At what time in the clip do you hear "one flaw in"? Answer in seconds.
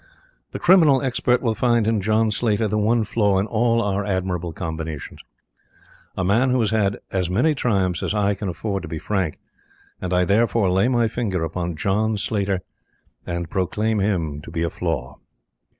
2.79-3.45